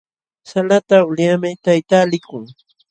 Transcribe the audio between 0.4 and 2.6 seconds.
Salata ulyaqmi tayta likun.